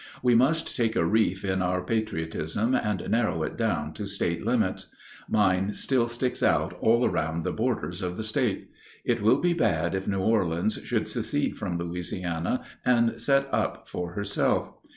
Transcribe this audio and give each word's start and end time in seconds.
We 0.23 0.33
must 0.33 0.75
take 0.75 0.95
a 0.95 1.05
reef 1.05 1.45
in 1.45 1.61
our 1.61 1.83
patriotism 1.83 2.73
and 2.73 3.07
narrow 3.07 3.43
it 3.43 3.55
down 3.55 3.93
to 3.93 4.07
State 4.07 4.43
limits. 4.43 4.87
Mine 5.29 5.75
still 5.75 6.07
sticks 6.07 6.41
out 6.41 6.73
all 6.81 7.05
around 7.05 7.43
the 7.43 7.51
borders 7.51 8.01
of 8.01 8.17
the 8.17 8.23
State. 8.23 8.71
It 9.05 9.21
will 9.21 9.37
be 9.37 9.53
bad 9.53 9.93
if 9.93 10.07
New 10.07 10.21
Orleans 10.21 10.79
should 10.83 11.07
secede 11.07 11.55
from 11.55 11.77
Louisiana 11.77 12.63
and 12.83 13.21
set 13.21 13.47
up 13.53 13.87
for 13.87 14.13
herself. 14.13 14.73